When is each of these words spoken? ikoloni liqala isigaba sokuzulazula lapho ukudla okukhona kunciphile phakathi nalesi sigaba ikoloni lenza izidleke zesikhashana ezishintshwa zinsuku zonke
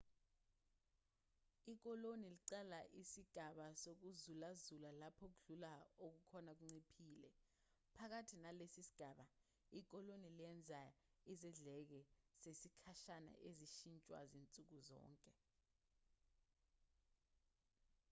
ikoloni 1.73 2.27
liqala 2.35 2.79
isigaba 3.01 3.65
sokuzulazula 3.81 4.89
lapho 5.01 5.25
ukudla 5.33 5.71
okukhona 6.05 6.51
kunciphile 6.59 7.29
phakathi 7.95 8.35
nalesi 8.43 8.81
sigaba 8.89 9.25
ikoloni 9.79 10.29
lenza 10.39 10.81
izidleke 11.33 12.01
zesikhashana 12.43 13.33
ezishintshwa 13.49 14.19
zinsuku 14.31 14.77
zonke 14.87 15.31